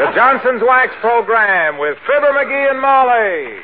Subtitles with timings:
[0.00, 3.60] The Johnson's Wax Program with Fibber McGee and Molly.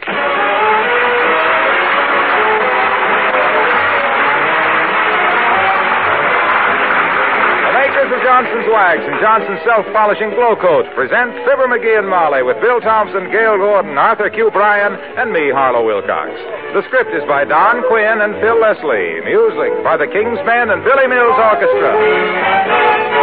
[7.65, 12.45] The makers of Johnson's Wax and Johnson's Self-Polishing Glow Coat present Fibber McGee and Molly
[12.45, 14.51] with Bill Thompson, Gale Gordon, Arthur Q.
[14.53, 16.37] Bryan, and me, Harlow Wilcox.
[16.77, 19.25] The script is by Don Quinn and Phil Leslie.
[19.25, 23.16] Music by the King's Men and Billy Mills Orchestra.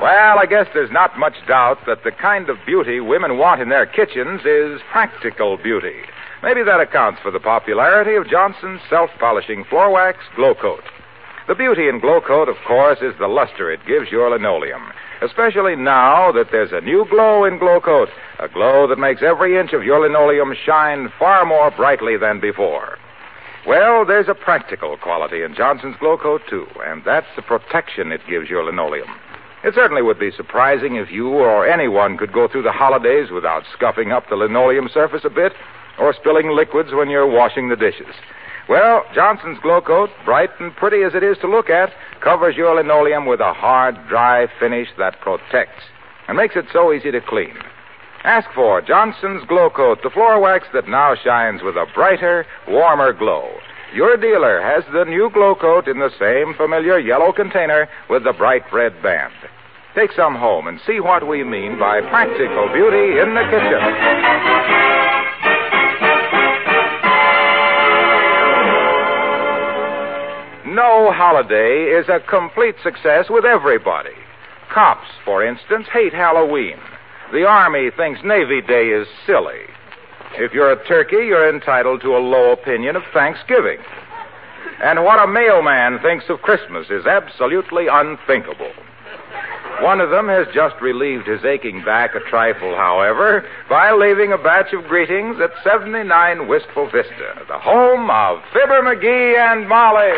[0.00, 3.68] Well, I guess there's not much doubt that the kind of beauty women want in
[3.68, 6.02] their kitchens is practical beauty.
[6.40, 10.84] Maybe that accounts for the popularity of Johnson's self-polishing floor wax glow coat.
[11.48, 15.74] The beauty in glow coat, of course, is the luster it gives your linoleum, especially
[15.74, 19.72] now that there's a new glow in glow coat, a glow that makes every inch
[19.72, 22.98] of your linoleum shine far more brightly than before.
[23.66, 28.20] Well, there's a practical quality in Johnson's Glow Coat, too, and that's the protection it
[28.28, 29.08] gives your linoleum.
[29.68, 33.64] It certainly would be surprising if you or anyone could go through the holidays without
[33.76, 35.52] scuffing up the linoleum surface a bit
[35.98, 38.14] or spilling liquids when you're washing the dishes.
[38.66, 41.92] Well, Johnson's Glow Coat, bright and pretty as it is to look at,
[42.22, 45.82] covers your linoleum with a hard, dry finish that protects
[46.28, 47.54] and makes it so easy to clean.
[48.24, 53.12] Ask for Johnson's Glow Coat, the floor wax that now shines with a brighter, warmer
[53.12, 53.50] glow.
[53.92, 58.32] Your dealer has the new Glow Coat in the same familiar yellow container with the
[58.32, 59.34] bright red band.
[59.98, 63.82] Take some home and see what we mean by practical beauty in the kitchen.
[70.72, 74.14] No holiday is a complete success with everybody.
[74.72, 76.78] Cops, for instance, hate Halloween.
[77.32, 79.66] The Army thinks Navy Day is silly.
[80.34, 83.80] If you're a turkey, you're entitled to a low opinion of Thanksgiving.
[84.80, 88.70] And what a mailman thinks of Christmas is absolutely unthinkable.
[89.80, 94.38] One of them has just relieved his aching back a trifle, however, by leaving a
[94.38, 100.12] batch of greetings at 79 Wistful Vista, the home of Fibber McGee and Molly.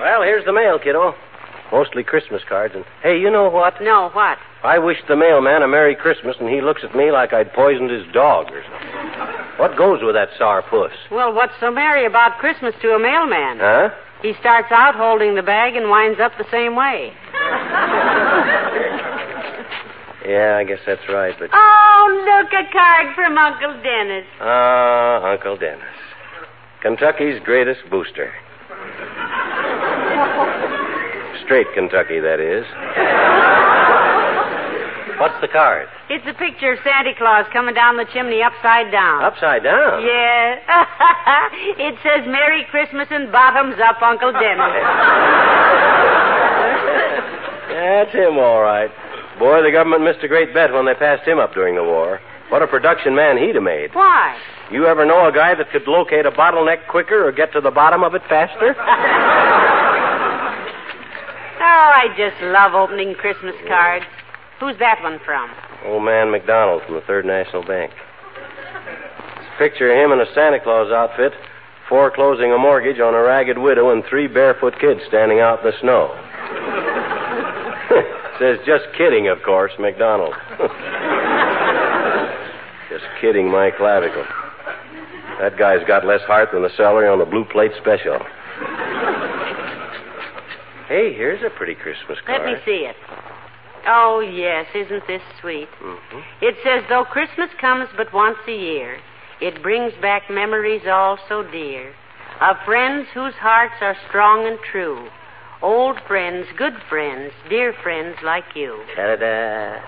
[0.00, 1.14] Well, here's the mail, kiddo.
[1.70, 2.74] Mostly Christmas cards.
[2.74, 3.74] And hey, you know what?
[3.82, 4.38] No, what?
[4.64, 7.90] I wish the mailman a Merry Christmas, and he looks at me like I'd poisoned
[7.90, 8.97] his dog or something.
[9.58, 10.92] What goes with that sour puss?
[11.10, 13.58] Well, what's so merry about Christmas to a mailman?
[13.58, 13.90] Huh?
[14.22, 17.12] He starts out holding the bag and winds up the same way.
[20.28, 21.48] Yeah, I guess that's right, but.
[21.54, 24.26] Oh, look, a card from Uncle Dennis.
[24.42, 25.80] Ah, Uncle Dennis.
[26.82, 28.30] Kentucky's greatest booster.
[31.44, 32.66] Straight Kentucky, that is.
[35.18, 35.88] What's the card?
[36.08, 39.24] It's a picture of Santa Claus coming down the chimney upside down.
[39.24, 40.02] Upside down.
[40.02, 40.62] Yeah.
[41.90, 44.74] it says Merry Christmas and bottoms up, Uncle Dennis.
[47.74, 48.90] That's him, all right.
[49.38, 52.20] Boy, the government missed a great bet when they passed him up during the war.
[52.48, 53.94] What a production man he'd have made.
[53.94, 54.38] Why?
[54.70, 57.70] You ever know a guy that could locate a bottleneck quicker or get to the
[57.70, 58.74] bottom of it faster?
[61.60, 64.06] Oh, I just love opening Christmas cards.
[64.60, 65.50] Who's that one from?
[65.86, 67.92] Old man McDonald from the Third National Bank.
[67.92, 71.32] It's a picture of him in a Santa Claus outfit,
[71.88, 75.78] foreclosing a mortgage on a ragged widow and three barefoot kids standing out in the
[75.80, 76.10] snow.
[78.40, 80.34] Says just kidding, of course, McDonald.
[82.90, 84.24] just kidding, my clavicle.
[85.38, 88.18] That guy's got less heart than the celery on the blue plate special.
[90.88, 92.40] Hey, here's a pretty Christmas card.
[92.40, 92.96] Let me see it.
[93.88, 95.68] Oh, yes, isn't this sweet?
[95.82, 96.18] Mm-hmm.
[96.42, 98.98] It says, though Christmas comes but once a year,
[99.40, 101.94] it brings back memories all so dear
[102.40, 105.08] of friends whose hearts are strong and true.
[105.60, 108.80] Old friends, good friends, dear friends like you.
[108.94, 109.80] Ta-da-da.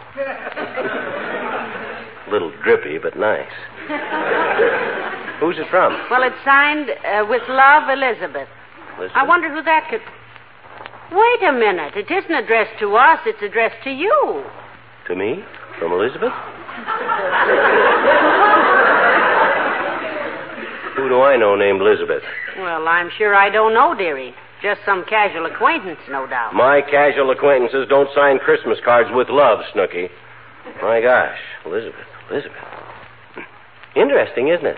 [2.31, 3.47] Little drippy, but nice.
[5.41, 5.93] Who's it from?
[6.11, 8.49] Well, it's signed uh, with love, Elizabeth.
[8.99, 9.13] Elizabeth?
[9.15, 10.01] I wonder who that could.
[11.13, 11.95] Wait a minute.
[11.97, 14.45] It isn't addressed to us, it's addressed to you.
[15.09, 15.43] To me?
[15.79, 16.33] From Elizabeth?
[20.97, 22.23] Who do I know named Elizabeth?
[22.59, 24.35] Well, I'm sure I don't know, dearie.
[24.63, 26.55] Just some casual acquaintance, no doubt.
[26.55, 30.11] My casual acquaintances don't sign Christmas cards with love, Snooky.
[30.83, 32.59] My gosh, Elizabeth, Elizabeth.
[33.97, 34.77] Interesting, isn't it?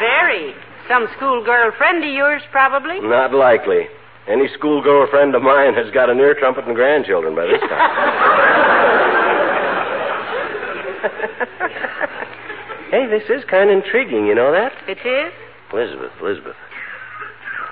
[0.00, 0.54] Very.
[0.88, 2.98] Some schoolgirl friend of yours, probably.
[3.00, 3.86] Not likely.
[4.30, 7.70] Any schoolgirl friend of mine has got an ear trumpet and grandchildren by this time.
[12.92, 14.70] hey, this is kind of intriguing, you know that?
[14.86, 15.32] It is?
[15.72, 16.54] Elizabeth, Elizabeth.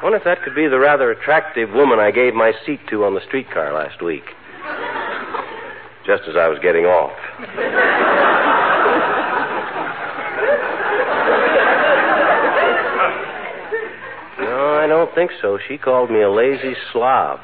[0.01, 3.05] I wonder if that could be the rather attractive woman I gave my seat to
[3.05, 4.25] on the streetcar last week.
[6.05, 7.13] Just as I was getting off.
[14.39, 15.59] No, I don't think so.
[15.69, 17.39] She called me a lazy slob.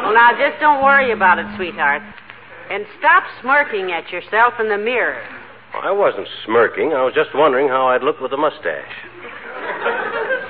[0.00, 2.00] Well, now, just don't worry about it, sweetheart.
[2.70, 5.20] And stop smirking at yourself in the mirror.
[5.74, 6.94] I wasn't smirking.
[6.96, 8.96] I was just wondering how I'd look with a mustache.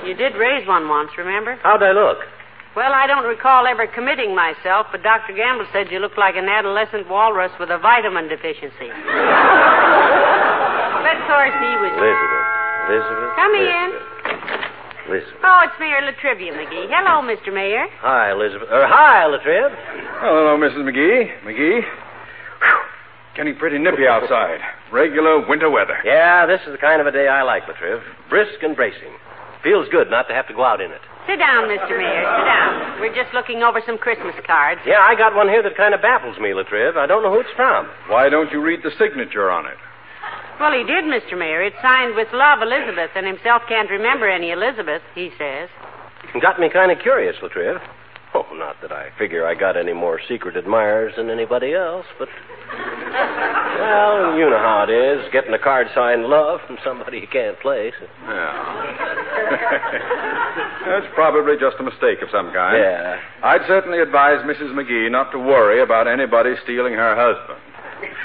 [0.07, 1.59] You did raise one once, remember?
[1.63, 2.19] How'd I look?
[2.77, 5.35] Well, I don't recall ever committing myself, but Dr.
[5.35, 8.95] Gamble said you looked like an adolescent walrus with a vitamin deficiency.
[11.03, 11.91] but of course, he was.
[11.99, 12.38] Elizabeth.
[12.89, 13.31] Elizabeth.
[13.37, 13.77] Come Elizabeth.
[13.77, 13.91] in.
[15.13, 15.41] Elizabeth.
[15.45, 16.89] Oh, it's Mayor La Trivia McGee.
[16.89, 17.53] Hello, Mr.
[17.53, 17.87] Mayor.
[18.01, 18.69] Hi, Elizabeth.
[18.73, 19.71] Or hi, La Triv.
[20.21, 20.85] Hello, Mrs.
[20.85, 21.29] McGee.
[21.45, 21.81] McGee.
[21.85, 22.81] Whew.
[23.37, 24.61] Getting pretty nippy outside.
[24.93, 25.97] Regular winter weather.
[26.05, 28.01] Yeah, this is the kind of a day I like, La Triv.
[28.29, 29.13] Brisk and bracing.
[29.63, 31.01] Feels good not to have to go out in it.
[31.27, 31.93] Sit down, Mr.
[31.97, 32.25] Mayor.
[32.25, 33.01] Sit down.
[33.01, 34.81] We're just looking over some Christmas cards.
[34.87, 36.97] Yeah, I got one here that kind of baffles me, La Triv.
[36.97, 37.89] I don't know who it's from.
[38.09, 39.77] Why don't you read the signature on it?
[40.61, 41.39] Well, he did, Mr.
[41.39, 41.63] Mayor.
[41.63, 45.69] It's signed with love, Elizabeth, and himself can't remember any Elizabeth, he says.
[46.43, 47.81] Got me kind of curious, La Triv.
[48.35, 52.29] Oh, not that I figure I got any more secret admirers than anybody else, but.
[52.69, 57.59] Well, you know how it is getting a card signed love from somebody you can't
[57.61, 57.95] place.
[58.27, 58.53] Yeah.
[60.87, 62.77] That's probably just a mistake of some kind.
[62.77, 63.17] Yeah.
[63.43, 64.75] I'd certainly advise Mrs.
[64.75, 67.59] McGee not to worry about anybody stealing her husband.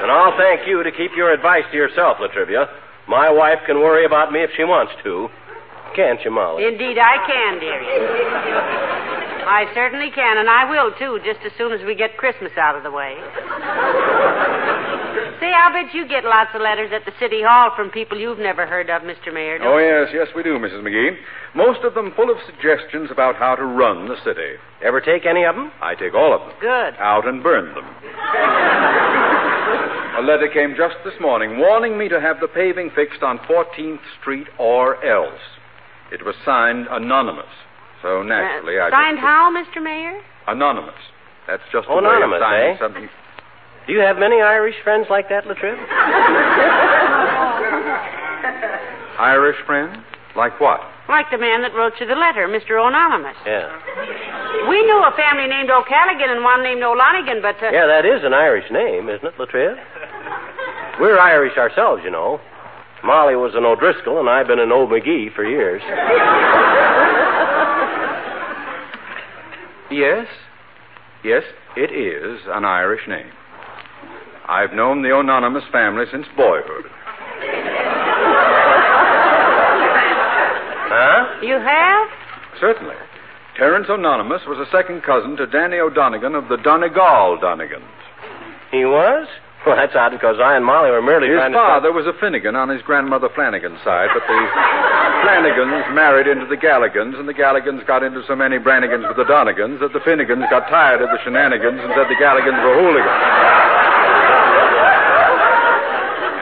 [0.03, 2.71] And I'll thank you to keep your advice to yourself, La Trivia.
[3.09, 5.27] My wife can worry about me if she wants to.
[5.97, 6.63] Can't you, Molly?
[6.63, 7.91] Indeed, I can, dearie.
[9.43, 12.77] I certainly can, and I will, too, just as soon as we get Christmas out
[12.77, 13.19] of the way.
[15.43, 18.39] Say, I'll bet you get lots of letters at the City Hall from people you've
[18.39, 19.35] never heard of, Mr.
[19.35, 19.59] Mayor.
[19.61, 19.85] oh, you?
[19.85, 20.87] yes, yes, we do, Mrs.
[20.87, 21.19] McGee.
[21.57, 24.55] Most of them full of suggestions about how to run the city.
[24.87, 25.73] Ever take any of them?
[25.83, 26.55] I take all of them.
[26.61, 26.95] Good.
[27.03, 27.91] Out and burn them.
[30.19, 34.01] A letter came just this morning warning me to have the paving fixed on 14th
[34.21, 35.41] Street or else.
[36.13, 37.47] It was signed anonymous.
[38.03, 39.25] So naturally, Uh, I signed just...
[39.27, 39.83] how, Mr.
[39.83, 40.21] Mayor?
[40.49, 40.95] Anonymous.
[41.47, 42.79] That's just a Anonymous, way of signing eh?
[42.79, 43.09] something.
[43.87, 45.75] Do you have many Irish friends like that, La Triv?
[49.19, 49.97] Irish friends?
[50.37, 50.81] Like what?
[51.09, 52.79] Like the man that wrote you the letter, Mr.
[52.81, 53.37] Anonymous.
[53.45, 53.69] Yeah.
[54.69, 57.57] We knew a family named O'Callaghan and one named O'Lonigan, but.
[57.63, 59.77] Uh, Yeah, that is an Irish name, isn't it, La Triv?
[61.01, 62.41] We're Irish ourselves, you know.
[63.05, 65.83] Molly was an O'Driscoll, and I've been an O'McGee for years.
[69.91, 70.27] Yes.
[71.25, 71.43] Yes,
[71.77, 73.31] it is an Irish name.
[74.49, 76.85] I've known the Anonymous family since boyhood.
[80.89, 81.41] Huh?
[81.43, 82.09] You have?
[82.61, 82.97] Certainly.
[83.57, 87.83] Terence Anonymous was a second cousin to Danny O'Donegan of the Donegal Donegans.
[88.71, 89.29] He was?
[89.63, 91.59] Well, that's odd because I and Molly were merely His trying to.
[91.59, 94.35] father was a Finnegan on his grandmother Flanagan's side, but the
[95.23, 99.29] Flanagans married into the Galligans, and the Galligans got into so many Brannigans with the
[99.31, 103.23] Donegans that the Finnegans got tired of the shenanigans and said the Galligans were hooligans.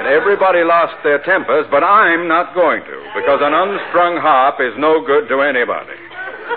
[0.01, 4.73] And everybody lost their tempers, but I'm not going to, because an unstrung harp is
[4.81, 6.01] no good to anybody.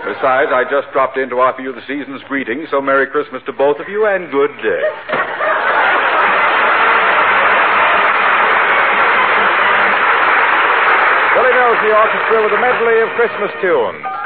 [0.08, 3.54] Besides, I just dropped in to offer you the season's greetings, so Merry Christmas to
[3.54, 4.84] both of you and good day.
[11.84, 14.23] Disney Orchestra with a medley of Christmas tunes.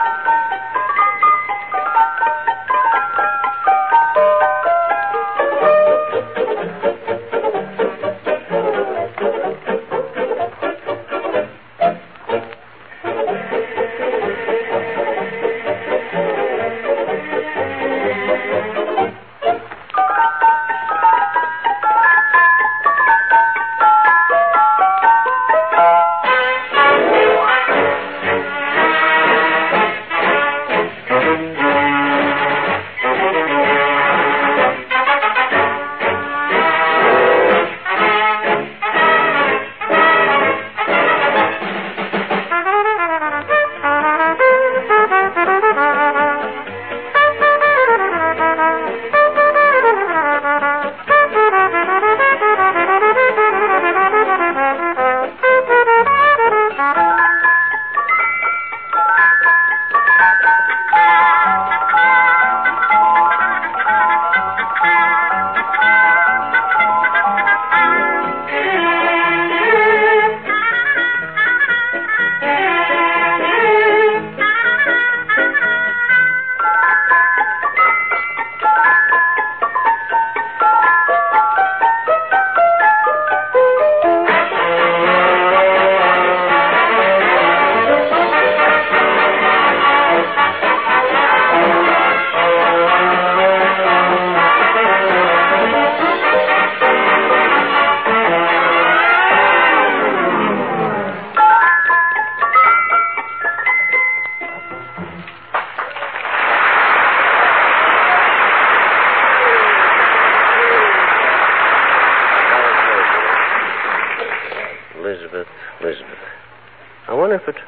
[117.27, 117.61] Wonder if it.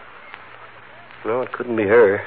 [1.26, 2.22] No, it couldn't be her.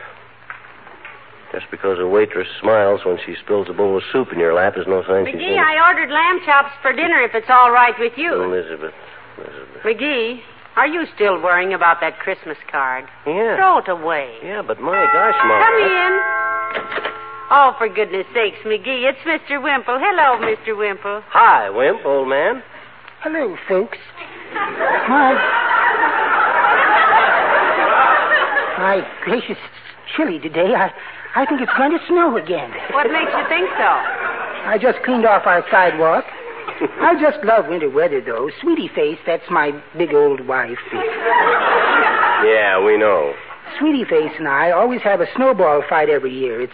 [1.51, 4.75] Just because a waitress smiles when she spills a bowl of soup in your lap
[4.77, 5.37] is no sign she's.
[5.37, 8.33] McGee, I ordered lamb chops for dinner if it's all right with you.
[8.43, 8.93] Elizabeth,
[9.39, 9.83] Elizabeth.
[9.85, 10.41] McGee,
[10.77, 13.05] are you still worrying about that Christmas card?
[13.27, 13.57] Yeah.
[13.57, 14.37] Throw it away.
[14.43, 15.61] Yeah, but my gosh, Mom.
[15.61, 16.13] Come in.
[17.51, 19.63] Oh, for goodness sakes, McGee, it's Mr.
[19.63, 19.99] Wimple.
[20.01, 20.77] Hello, Mr.
[20.77, 21.23] Wimple.
[21.29, 22.63] Hi, Wimp, old man.
[23.21, 23.99] Hello, folks.
[24.55, 25.62] My,
[28.83, 30.75] my gracious, it's chilly today.
[30.75, 30.91] I,
[31.37, 32.75] I think it's going to snow again.
[32.91, 33.91] What makes you think so?
[34.67, 36.25] I just cleaned off our sidewalk.
[36.99, 38.51] I just love winter weather, though.
[38.61, 40.83] Sweetie Face, that's my big old wife.
[42.43, 43.35] Yeah, we know.
[43.79, 46.61] Sweetie Face and I always have a snowball fight every year.
[46.61, 46.73] It's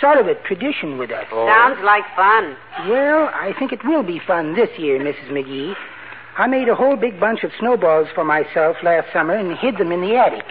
[0.00, 1.26] sort of a tradition with us.
[1.30, 1.46] Oh.
[1.46, 2.56] Sounds like fun.
[2.88, 5.28] Well, I think it will be fun this year, Mrs.
[5.28, 5.74] McGee.
[6.38, 9.92] I made a whole big bunch of snowballs for myself last summer and hid them
[9.92, 10.46] in the attic.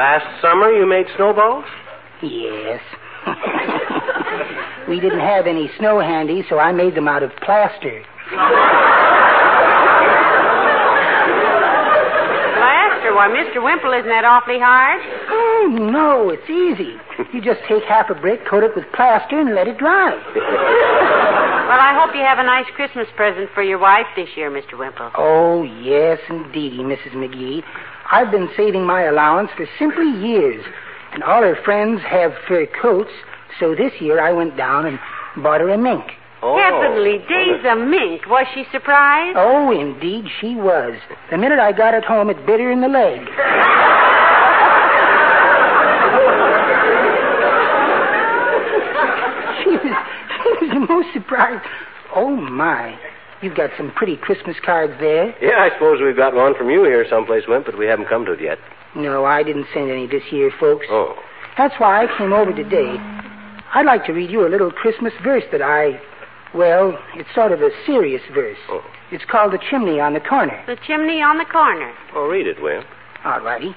[0.00, 1.66] Last summer you made snowballs?
[2.22, 2.80] Yes.
[4.88, 8.02] we didn't have any snow handy, so I made them out of plaster.
[13.20, 13.62] Why, Mr.
[13.62, 14.96] Wimple, isn't that awfully hard?
[15.28, 16.96] Oh, no, it's easy.
[17.34, 20.08] You just take half a brick, coat it with plaster, and let it dry.
[20.16, 24.78] Well, I hope you have a nice Christmas present for your wife this year, Mr.
[24.78, 25.10] Wimple.
[25.18, 27.12] Oh, yes, indeed, Mrs.
[27.12, 27.62] McGee.
[28.10, 30.64] I've been saving my allowance for simply years,
[31.12, 33.12] and all her friends have fur coats,
[33.60, 34.98] so this year I went down and
[35.36, 36.06] bought her a mink.
[36.42, 36.56] Oh.
[36.56, 38.26] Heavenly days, a mink.
[38.26, 39.36] Was she surprised?
[39.38, 40.94] Oh, indeed she was.
[41.30, 43.20] The minute I got it home, it bit her in the leg.
[49.60, 49.96] she was,
[50.42, 51.64] she was the most surprised.
[52.16, 52.98] Oh, my.
[53.42, 55.34] You've got some pretty Christmas cards there.
[55.42, 58.24] Yeah, I suppose we've got one from you here someplace, Wimp, but we haven't come
[58.26, 58.58] to it yet.
[58.94, 60.86] No, I didn't send any this year, folks.
[60.90, 61.16] Oh.
[61.56, 62.96] That's why I came over today.
[63.72, 66.00] I'd like to read you a little Christmas verse that I.
[66.54, 68.58] Well, it's sort of a serious verse.
[68.68, 68.82] Oh.
[69.12, 70.62] It's called The Chimney on the Corner.
[70.66, 71.92] The chimney on the corner.
[72.14, 72.82] Oh, read it, Will.
[73.24, 73.74] All righty.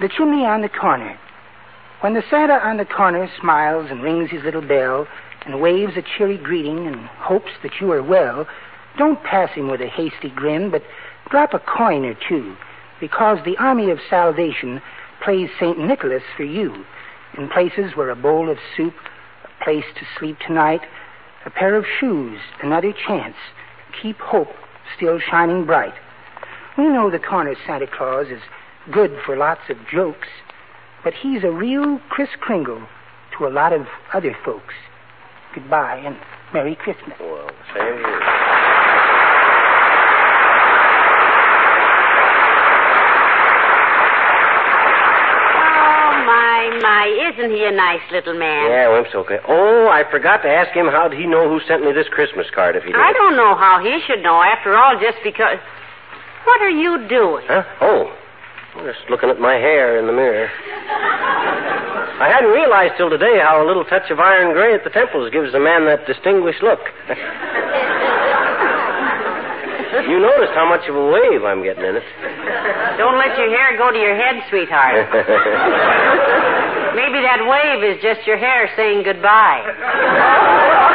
[0.00, 1.18] The chimney on the corner.
[2.00, 5.06] When the Santa on the corner smiles and rings his little bell
[5.44, 8.46] and waves a cheery greeting and hopes that you are well,
[8.98, 10.82] don't pass him with a hasty grin, but
[11.30, 12.56] drop a coin or two,
[13.00, 14.82] because the army of salvation
[15.22, 15.78] plays St.
[15.78, 16.84] Nicholas for you
[17.38, 18.94] in places where a bowl of soup,
[19.44, 20.80] a place to sleep tonight,
[21.46, 23.36] a pair of shoes, another chance.
[24.02, 24.48] Keep hope
[24.96, 25.94] still shining bright.
[26.76, 28.42] We know the corner Santa Claus is
[28.92, 30.28] good for lots of jokes,
[31.02, 32.86] but he's a real Kris Kringle
[33.38, 34.74] to a lot of other folks.
[35.54, 36.16] Goodbye and
[36.52, 37.16] Merry Christmas.
[37.18, 38.45] Well, same here.
[46.80, 48.70] Isn't he a nice little man?
[48.70, 49.38] Yeah, oh, Wimp's okay.
[49.46, 52.46] Oh, I forgot to ask him how did he know who sent me this Christmas
[52.54, 53.00] card if he did.
[53.00, 55.58] I don't know how he should know, after all, just because.
[56.44, 57.44] What are you doing?
[57.48, 57.64] Huh?
[57.80, 58.14] Oh,
[58.76, 60.48] I'm just looking at my hair in the mirror.
[62.16, 65.30] I hadn't realized till today how a little touch of iron gray at the temples
[65.32, 66.80] gives a man that distinguished look.
[70.08, 72.04] you noticed how much of a wave I'm getting in it.
[72.96, 75.08] Don't let your hair go to your head, sweetheart.
[77.06, 80.82] Maybe that wave is just your hair saying goodbye.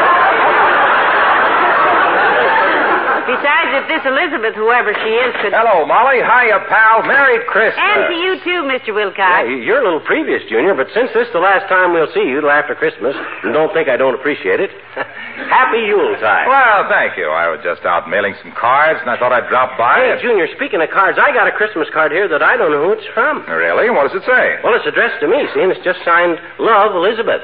[3.52, 5.52] Besides, if this Elizabeth, whoever she is, could.
[5.52, 6.24] Hello, Molly.
[6.24, 7.04] Hiya, pal.
[7.04, 7.84] Merry Christmas.
[7.84, 8.96] And to you too, Mr.
[8.96, 9.44] Wilcox.
[9.44, 12.24] Yeah, you're a little previous, Junior, but since this is the last time we'll see
[12.24, 14.72] you till after Christmas, and don't think I don't appreciate it,
[15.52, 16.48] happy Yuletide.
[16.48, 17.28] Well, thank you.
[17.28, 20.00] I was just out mailing some cards, and I thought I'd drop by.
[20.00, 22.88] Hey, Junior, speaking of cards, I got a Christmas card here that I don't know
[22.88, 23.44] who it's from.
[23.52, 23.92] Really?
[23.92, 24.64] What does it say?
[24.64, 27.44] Well, it's addressed to me, see, and it's just signed Love Elizabeth.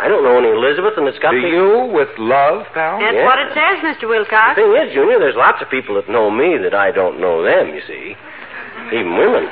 [0.00, 1.48] I don't know any Elizabeth, and it's got To the...
[1.48, 2.98] you with love, pal?
[3.00, 3.26] That's Yeah.
[3.28, 4.08] what it says, Mr.
[4.08, 4.56] Wilcox.
[4.56, 7.42] The thing is, Junior, there's lots of people that know me that I don't know
[7.44, 8.16] them, you see.
[8.96, 9.44] Even women.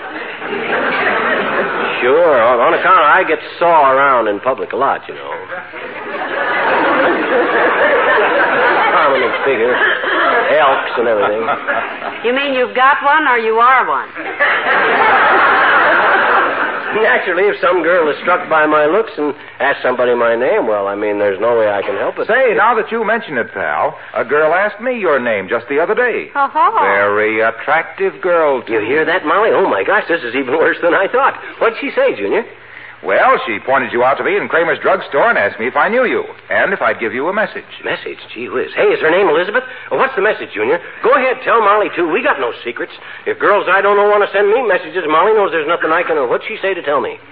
[2.00, 5.32] Sure, on, on account of I get saw around in public a lot, you know.
[8.88, 9.76] Prominent figure.
[10.56, 11.44] Elks and everything.
[12.24, 14.08] You mean you've got one or you are one?
[16.94, 20.86] Naturally, if some girl is struck by my looks and asks somebody my name, well,
[20.86, 22.26] I mean, there's no way I can help it.
[22.26, 25.80] Say, now that you mention it, pal, a girl asked me your name just the
[25.80, 26.30] other day.
[26.34, 26.48] Oh.
[26.80, 28.72] Very attractive girl, too.
[28.72, 29.50] You hear that, Molly?
[29.52, 31.34] Oh, my gosh, this is even worse than I thought.
[31.60, 32.44] What'd she say, Junior?
[33.04, 35.88] Well, she pointed you out to me in Kramer's drugstore and asked me if I
[35.88, 37.68] knew you, and if I'd give you a message.
[37.84, 38.18] Message?
[38.34, 38.74] Gee whiz.
[38.74, 39.62] Hey, is her name Elizabeth?
[39.90, 40.82] Well, what's the message, Junior?
[41.06, 42.10] Go ahead, tell Molly, too.
[42.10, 42.92] We got no secrets.
[43.24, 46.02] If girls I don't know want to send me messages, Molly knows there's nothing I
[46.02, 46.18] can...
[46.18, 46.26] Do.
[46.26, 47.22] What'd she say to tell me?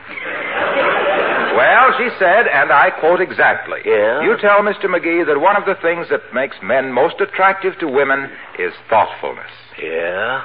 [1.59, 3.81] Well, she said, and I quote exactly.
[3.85, 4.23] Yeah?
[4.23, 4.87] You tell Mr.
[4.87, 9.51] McGee that one of the things that makes men most attractive to women is thoughtfulness.
[9.83, 10.45] Yeah?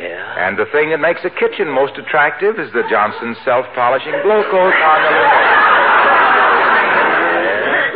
[0.00, 0.48] Yeah.
[0.48, 4.74] And the thing that makes a kitchen most attractive is the Johnson self-polishing glow coat
[4.74, 5.72] on the linoleum.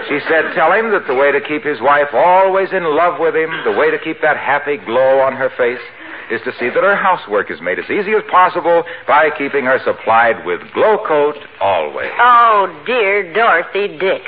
[0.06, 3.34] She said, tell him that the way to keep his wife always in love with
[3.34, 5.82] him, the way to keep that happy glow on her face,
[6.30, 9.78] is to see that her housework is made as easy as possible by keeping her
[9.84, 12.10] supplied with glow coat always.
[12.18, 14.22] Oh, dear Dorothy Dix.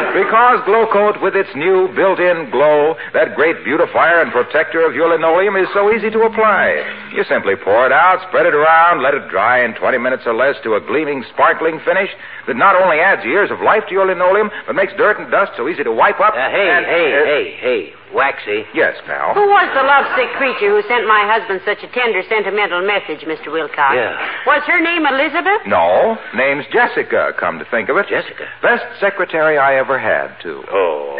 [0.14, 5.10] Because Glow Coat, with its new built-in glow, that great beautifier and protector of your
[5.10, 7.10] linoleum, is so easy to apply.
[7.12, 10.34] You simply pour it out, spread it around, let it dry in 20 minutes or
[10.34, 12.10] less to a gleaming, sparkling finish
[12.46, 15.52] that not only adds years of life to your linoleum, but makes dirt and dust
[15.56, 16.34] so easy to wipe up.
[16.34, 18.62] Uh, hey, and- hey, uh, hey, hey, Waxy.
[18.74, 19.34] Yes, pal.
[19.34, 23.50] Who was the lovesick creature who sent my husband such a tender, sentimental message, Mr.
[23.50, 23.96] Wilcox?
[23.98, 24.14] Yeah.
[24.46, 25.66] Was her name Elizabeth?
[25.66, 28.06] No, name's Jessica, come to think of it.
[28.06, 28.46] Jessica.
[28.62, 30.03] Best secretary I ever had,
[30.42, 30.62] too.
[30.70, 31.16] Oh.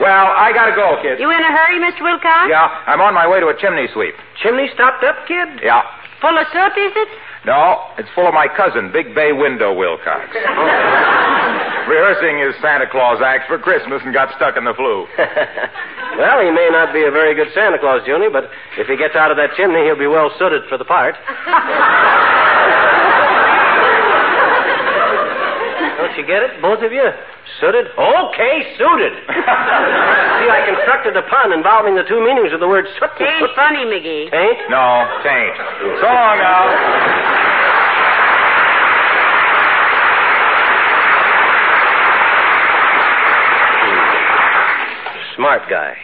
[0.00, 1.18] Well, I gotta go, kid.
[1.18, 2.04] You in a hurry, Mr.
[2.04, 2.52] Wilcox?
[2.52, 4.14] Yeah, I'm on my way to a chimney sweep.
[4.42, 5.64] Chimney stopped up, kid?
[5.64, 5.80] Yeah.
[6.20, 7.08] Full of soot, is it?
[7.46, 10.28] No, it's full of my cousin, Big Bay Window Wilcox.
[11.86, 15.06] Rehearsing his Santa Claus act for Christmas and got stuck in the flue.
[16.18, 19.14] well, he may not be a very good Santa Claus, Junie, but if he gets
[19.14, 21.14] out of that chimney, he'll be well suited for the part.
[25.96, 27.08] Don't you get it, both of you?
[27.60, 27.86] Suited?
[27.96, 29.12] Okay, suited.
[29.32, 33.10] See, I constructed a pun involving the two meanings of the word soot.
[33.18, 34.28] and Ain't funny, McGee.
[34.28, 34.60] Ain't?
[34.68, 35.56] No, tain't.
[36.00, 36.64] So long now.
[45.36, 45.94] Smart guy.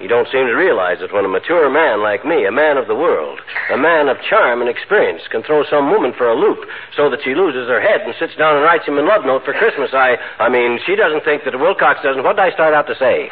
[0.00, 2.86] You don't seem to realize that when a mature man like me, a man of
[2.86, 3.40] the world,
[3.72, 6.62] a man of charm and experience, can throw some woman for a loop
[6.94, 9.44] so that she loses her head and sits down and writes him a love note
[9.44, 12.22] for Christmas, I, I mean, she doesn't think that Wilcox doesn't.
[12.22, 13.26] What did I start out to say?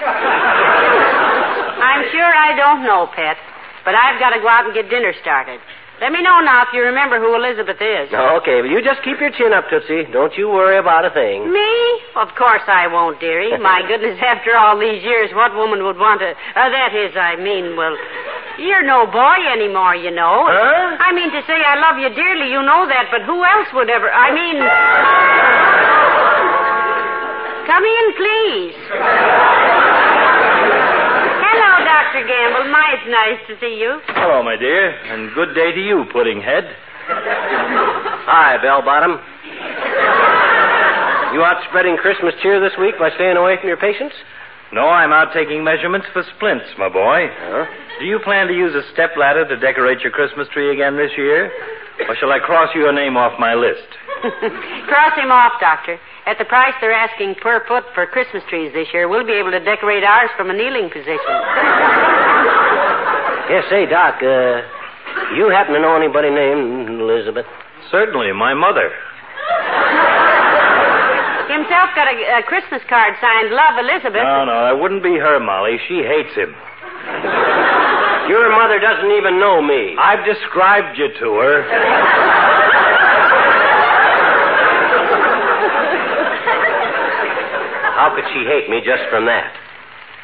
[1.79, 3.39] I'm sure I don't know, Pet,
[3.85, 5.61] but I've got to go out and get dinner started.
[5.97, 8.13] Let me know now if you remember who Elizabeth is.
[8.13, 10.13] Okay, well, you just keep your chin up, Tootsie.
[10.13, 11.49] Don't you worry about a thing.
[11.49, 11.73] Me?
[12.21, 13.57] Of course I won't, dearie.
[13.65, 16.37] My goodness, after all these years, what woman would want to...
[16.37, 17.97] Uh, that is, I mean, well,
[18.61, 20.45] you're no boy anymore, you know.
[20.45, 21.01] Huh?
[21.01, 23.89] I mean to say I love you dearly, you know that, but who else would
[23.89, 24.13] ever...
[24.13, 24.57] I mean...
[27.65, 28.77] Come in, please.
[31.41, 32.23] Hello, Dr.
[32.29, 32.69] Gamble.
[33.27, 33.99] My, nice to see you.
[34.07, 36.63] Hello, my dear, and good day to you, Pudding Head.
[37.11, 39.19] Hi, Bell Bottom.
[41.35, 44.15] You out spreading Christmas cheer this week by staying away from your patients?
[44.73, 47.27] No, I'm out taking measurements for splints, my boy.
[47.35, 47.67] Huh?
[47.99, 51.11] Do you plan to use a step ladder to decorate your Christmas tree again this
[51.19, 51.51] year?
[52.07, 53.91] Or shall I cross your name off my list?
[54.87, 55.99] Cross him off, Doctor.
[56.27, 59.51] At the price they're asking per foot for Christmas trees this year, we'll be able
[59.51, 61.35] to decorate ours from a kneeling position.
[63.49, 64.63] Yes, say, Doc, uh,
[65.39, 67.47] you happen to know anybody named Elizabeth?
[67.91, 68.91] Certainly, my mother.
[71.47, 74.27] Himself got a, a Christmas card signed Love Elizabeth.
[74.27, 75.79] No, no, that wouldn't be her, Molly.
[75.87, 76.51] She hates him.
[78.27, 79.95] Your mother doesn't even know me.
[79.97, 81.63] I've described you to her.
[87.95, 89.55] How could she hate me just from that?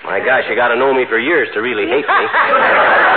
[0.05, 2.25] My gosh, you got to know me for years to really hate me.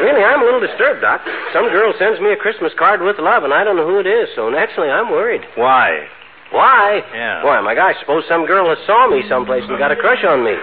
[0.00, 1.22] really, I'm a little disturbed, Doc.
[1.52, 4.06] Some girl sends me a Christmas card with love, and I don't know who it
[4.06, 5.42] is, so naturally I'm worried.
[5.54, 6.08] Why?
[6.50, 7.02] Why?
[7.12, 7.42] Yeah.
[7.42, 10.44] Boy, my gosh, suppose some girl has saw me someplace and got a crush on
[10.44, 10.54] me.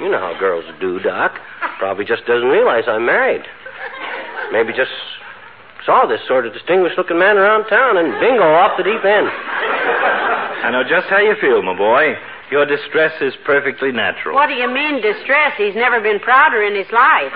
[0.00, 1.38] You know how girls do, Doc.
[1.78, 3.42] Probably just doesn't realize I'm married.
[4.50, 4.90] Maybe just
[5.86, 9.28] saw this sort of distinguished looking man around town and bingo off the deep end.
[10.64, 12.16] I know just how you feel, my boy.
[12.54, 14.38] Your distress is perfectly natural.
[14.38, 15.58] What do you mean, distress?
[15.58, 17.34] He's never been prouder in his life.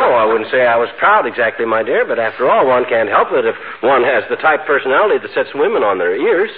[0.00, 3.12] Oh, I wouldn't say I was proud exactly, my dear, but after all, one can't
[3.12, 3.52] help it if
[3.84, 6.48] one has the type personality that sets women on their ears.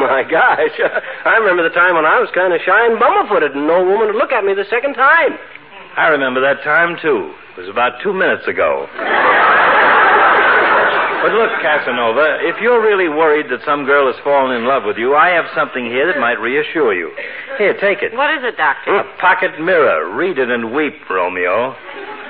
[0.00, 0.72] My gosh,
[1.28, 4.08] I remember the time when I was kind of shy and bumble-footed and no woman
[4.08, 5.36] would look at me the second time.
[6.00, 7.36] I remember that time, too.
[7.52, 8.88] It was about two minutes ago.
[11.34, 14.94] But look, Casanova, if you're really worried that some girl has fallen in love with
[14.94, 17.10] you, I have something here that might reassure you.
[17.58, 18.14] Here, take it.
[18.14, 18.94] What is it, Doctor?
[18.94, 20.14] A pocket mirror.
[20.14, 21.74] Read it and weep, Romeo.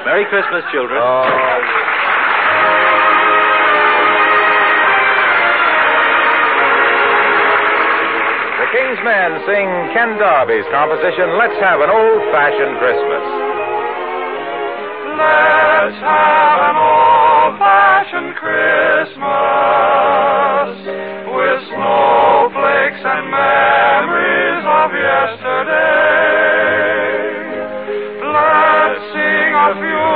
[0.09, 0.97] Merry Christmas, children.
[0.97, 1.29] Oh,
[8.57, 13.25] the King's Men sing Ken Darby's composition, Let's Have an Old Fashioned Christmas.
[15.13, 16.77] Let's have an
[18.15, 19.27] old-fashioned Christmas
[21.35, 26.15] with snowflakes and memories of yesterday.
[28.23, 30.07] Let's sing a few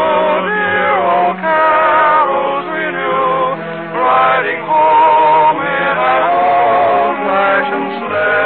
[0.47, 3.59] dear old carols we knew,
[3.99, 8.39] riding home in an old-fashioned sleigh.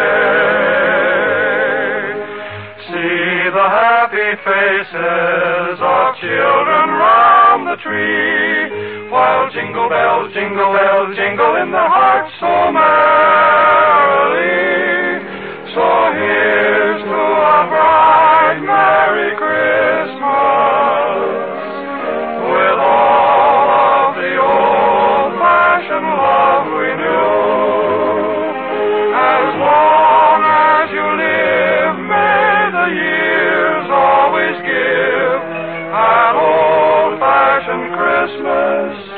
[2.88, 11.54] See the happy faces of children round the tree, while jingle bells, jingle bells, jingle
[11.62, 14.02] in the hearts so merrily.
[15.70, 15.86] So
[16.18, 17.22] here's to
[17.54, 20.18] a bright, merry Christmas,
[22.50, 27.30] with all of the old-fashioned love we knew.
[29.14, 35.38] As long as you live, may the years always give
[35.94, 39.11] an old-fashioned Christmas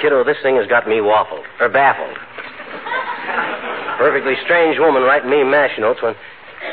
[0.00, 2.16] Kiddo, this thing has got me waffled, or baffled.
[3.98, 6.14] Perfectly strange woman writing me mash notes when.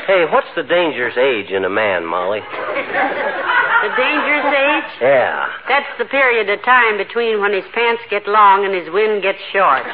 [0.06, 2.40] Hey, what's the dangerous age in a man, Molly?
[2.40, 4.90] The dangerous age?
[5.00, 5.48] Yeah.
[5.68, 9.38] That's the period of time between when his pants get long and his wind gets
[9.52, 9.84] short.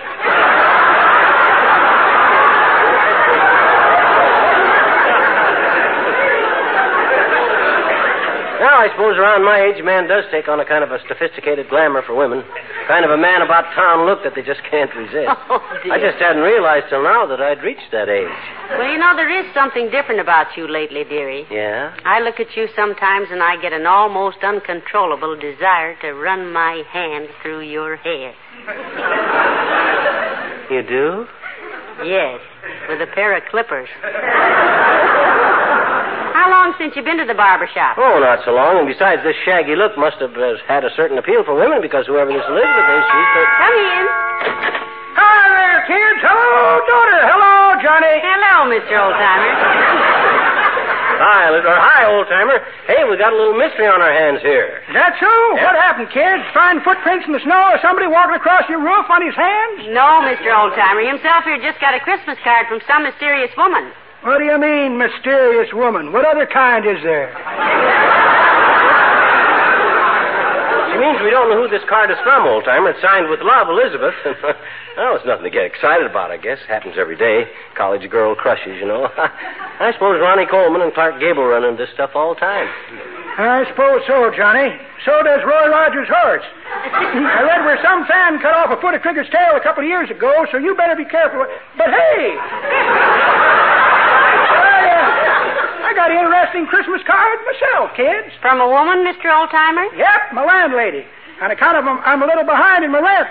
[8.80, 11.68] I suppose around my age, a man does take on a kind of a sophisticated
[11.68, 12.42] glamour for women.
[12.88, 15.28] Kind of a man about town look that they just can't resist.
[15.52, 15.92] Oh, dear.
[15.92, 18.30] I just hadn't realized till now that I'd reached that age.
[18.70, 21.44] Well, you know, there is something different about you lately, dearie.
[21.50, 21.92] Yeah?
[22.04, 26.82] I look at you sometimes and I get an almost uncontrollable desire to run my
[26.90, 28.32] hand through your hair.
[30.70, 31.26] You do?
[32.06, 32.40] Yes,
[32.88, 33.88] with a pair of clippers.
[36.40, 38.00] How long since you've been to the barber shop?
[38.00, 38.80] Oh, not so long.
[38.80, 42.08] And besides, this shaggy look must have uh, had a certain appeal for women because
[42.08, 43.28] whoever this Elizabeth is, she's.
[43.36, 43.44] Uh...
[43.60, 44.04] Come in.
[45.20, 46.20] Hi there, kids.
[46.24, 47.20] Hello, daughter.
[47.28, 48.14] Hello, Johnny.
[48.24, 48.88] Hello, Mr.
[48.88, 49.52] Oldtimer.
[51.20, 52.56] Hi, or hi, old timer.
[52.88, 54.80] Hey, we got a little mystery on our hands here.
[54.96, 55.28] That so?
[55.60, 56.40] What happened, kids?
[56.56, 59.92] Find footprints in the snow or somebody walking across your roof on his hands?
[59.92, 60.48] No, Mr.
[60.48, 61.04] Oldtimer.
[61.04, 63.92] Himself here just got a Christmas card from some mysterious woman.
[64.22, 66.12] What do you mean, mysterious woman?
[66.12, 67.32] What other kind is there?
[70.92, 72.90] She means we don't know who this card is from, old timer.
[72.92, 74.12] It's signed with love, Elizabeth.
[75.00, 76.58] oh, it's nothing to get excited about, I guess.
[76.68, 77.48] Happens every day.
[77.80, 79.08] College girl crushes, you know.
[79.16, 82.68] I suppose Ronnie Colman and Clark Gable run into this stuff all the time.
[83.40, 84.68] I suppose so, Johnny.
[85.08, 86.44] So does Roy Rogers' horse.
[86.68, 89.88] I read where some fan cut off a foot of Trigger's tail a couple of
[89.88, 91.46] years ago, so you better be careful.
[91.80, 92.36] But hey!
[95.90, 98.30] I, got an interesting Christmas card myself, kids.
[98.38, 99.26] From a woman, Mr.
[99.26, 99.90] Oldtimer?
[99.98, 101.02] Yep, my landlady.
[101.42, 103.26] On account of I'm, I'm a little behind in my rent.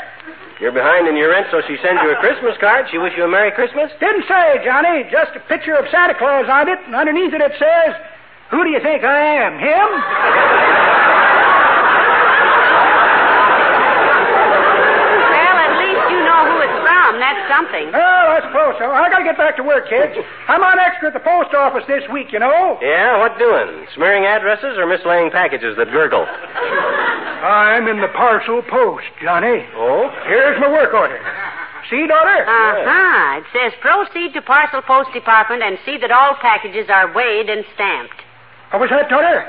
[0.59, 2.91] You're behind in your rent, so she sends you a Christmas card.
[2.91, 3.87] She wish you a Merry Christmas?
[4.03, 5.07] Didn't say, Johnny.
[5.07, 7.95] Just a picture of Santa Claus on it, and underneath it it says,
[8.51, 9.55] Who do you think I am?
[9.55, 9.87] Him?
[15.31, 17.23] Well, at least you know who it's from.
[17.23, 17.87] That's something.
[17.95, 18.18] Oh,
[18.49, 18.89] I suppose so.
[18.89, 20.17] I gotta get back to work, kids.
[20.49, 22.81] I'm on extra at the post office this week, you know.
[22.81, 23.85] Yeah, what doing?
[23.93, 26.25] Smearing addresses or mislaying packages that gurgle?
[26.25, 29.69] I'm in the parcel post, Johnny.
[29.77, 30.09] Oh?
[30.25, 31.21] Here's my work order.
[31.89, 32.41] See, daughter?
[32.41, 33.37] Uh-huh.
[33.37, 37.65] It says proceed to Parcel Post Department and see that all packages are weighed and
[37.73, 38.17] stamped.
[38.71, 39.45] What was that, daughter?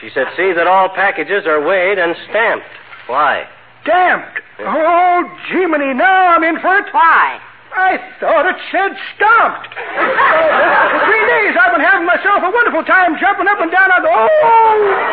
[0.00, 2.66] She said, see that all packages are weighed and stamped.
[3.06, 3.46] Why?
[3.82, 4.40] Stamped.
[4.60, 6.86] Oh, Jiminy, now I'm in for it.
[6.92, 7.40] Why?
[7.70, 9.70] I thought it said stopped.
[9.74, 14.02] For three days I've been having myself a wonderful time jumping up and down on
[14.02, 14.10] the...
[14.10, 14.26] Oh!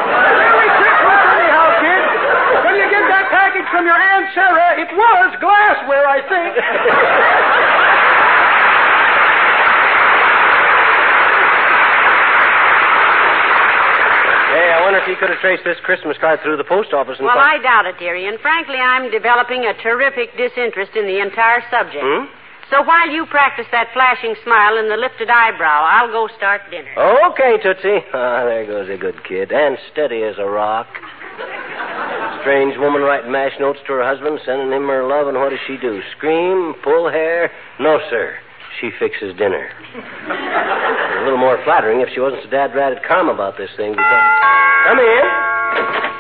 [0.10, 2.02] Merry Christmas anyhow, kid.
[2.66, 6.54] When you get that package from your Aunt Sarah, it was glassware, I think.
[14.48, 17.20] Hey, I wonder if you could have traced this Christmas card through the post office
[17.20, 21.06] and Well, found- I doubt it, dearie, and frankly, I'm developing a terrific disinterest in
[21.06, 22.02] the entire subject.
[22.04, 22.26] Hmm?
[22.70, 26.92] So while you practice that flashing smile and the lifted eyebrow, I'll go start dinner.
[27.32, 28.04] Okay, Tootsie.
[28.14, 29.52] Ah, there goes a good kid.
[29.52, 30.88] And steady as a rock.
[32.42, 35.60] Strange woman writing mash notes to her husband, sending him her love, and what does
[35.68, 36.02] she do?
[36.18, 36.74] Scream?
[36.84, 37.52] Pull hair?
[37.80, 38.36] No, sir.
[38.82, 39.70] She fixes dinner.
[39.96, 43.92] a little more flattering if she wasn't so dad ratted calm about this thing.
[43.92, 44.24] Because...
[44.88, 46.17] Come in.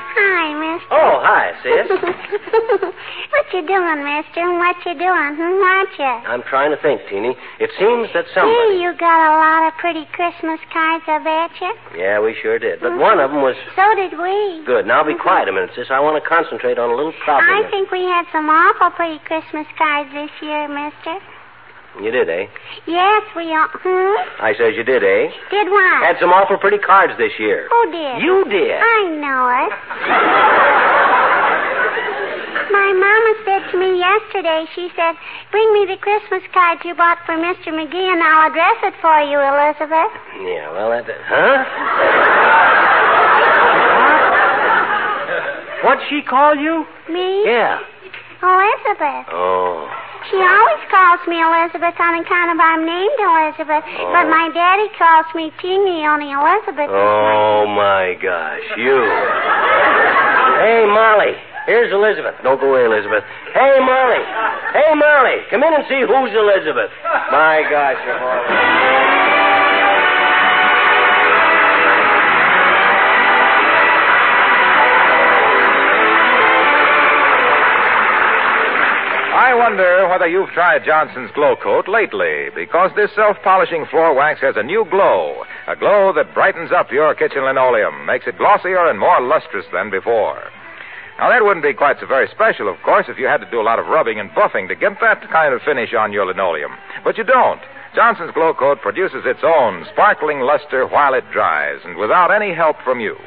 [1.07, 1.87] Oh, hi, sis.
[3.31, 4.43] what you doing, mister?
[4.59, 5.39] What you doing?
[5.39, 6.13] Hmm, what you?
[6.27, 7.31] I'm trying to think, Teeny.
[7.63, 8.75] It seems that somebody.
[8.75, 11.71] Hey, you got a lot of pretty Christmas cards, I bet you.
[11.95, 12.83] Yeah, we sure did.
[12.83, 13.55] But one of them was.
[13.79, 14.67] So did we.
[14.67, 14.83] Good.
[14.83, 15.87] Now be quiet a minute, sis.
[15.87, 17.47] I want to concentrate on a little problem.
[17.47, 21.23] I think we had some awful pretty Christmas cards this year, mister.
[22.01, 22.45] You did, eh?
[22.86, 23.67] Yes, we all.
[23.73, 24.43] Hmm?
[24.43, 25.33] I says you did, eh?
[25.49, 26.05] Did what?
[26.05, 27.67] Had some awful pretty cards this year.
[27.73, 28.21] Who did?
[28.21, 28.77] You did.
[28.77, 29.73] I know it.
[32.69, 35.15] My mama said to me yesterday, she said,
[35.49, 37.73] Bring me the Christmas card you bought for Mr.
[37.73, 40.13] McGee and I'll address it for you, Elizabeth.
[40.45, 41.17] Yeah, well, that.
[41.25, 41.65] Huh?
[45.83, 46.86] What'd she call you?
[47.10, 47.43] Me?
[47.45, 47.79] Yeah.
[48.43, 49.25] Elizabeth.
[49.33, 49.89] Oh.
[50.30, 53.86] She always calls me Elizabeth on account of I'm named Elizabeth.
[53.86, 54.34] But oh.
[54.34, 56.89] my daddy calls me Teeny, only Elizabeth.
[56.89, 58.65] Oh, my gosh.
[58.75, 58.97] You.
[60.62, 61.38] Hey, Molly.
[61.67, 62.36] Here's Elizabeth.
[62.43, 63.23] Don't go away, Elizabeth.
[63.53, 64.23] Hey, Molly.
[64.73, 65.43] Hey, Molly.
[65.51, 66.91] Come in and see who's Elizabeth.
[67.30, 68.96] My gosh, you're horrible.
[79.57, 84.55] Wonder whether you've tried Johnson's Glow Coat lately, because this self polishing floor wax has
[84.55, 85.43] a new glow.
[85.67, 89.89] A glow that brightens up your kitchen linoleum, makes it glossier and more lustrous than
[89.89, 90.41] before.
[91.17, 93.59] Now, that wouldn't be quite so very special, of course, if you had to do
[93.59, 96.71] a lot of rubbing and buffing to get that kind of finish on your linoleum.
[97.03, 97.61] But you don't.
[97.95, 102.77] Johnson's Glow Coat produces its own sparkling luster while it dries, and without any help
[102.83, 103.17] from you.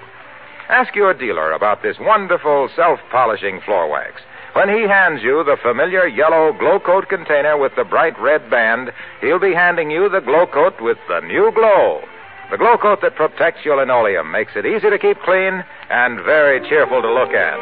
[0.69, 4.23] Ask your dealer about this wonderful self polishing floor wax.
[4.53, 8.91] When he hands you the familiar yellow Glow Coat container with the bright red band,
[9.21, 12.03] he'll be handing you the Glow Coat with the new glow.
[12.51, 16.69] The Glow Coat that protects your linoleum, makes it easy to keep clean, and very
[16.69, 17.59] cheerful to look at.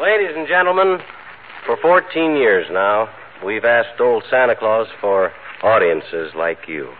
[0.00, 1.00] Ladies and gentlemen,
[1.66, 3.10] for 14 years now,
[3.44, 6.94] we've asked old Santa Claus for audiences like you.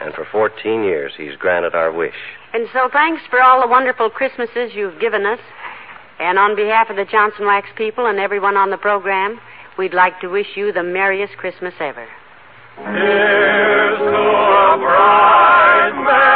[0.00, 2.14] And for 14 years, he's granted our wish.
[2.52, 5.40] And so thanks for all the wonderful Christmases you've given us.
[6.18, 9.38] And on behalf of the Johnson Wax people and everyone on the program,
[9.78, 12.06] we'd like to wish you the merriest Christmas ever.
[12.76, 16.35] Here's to a bright,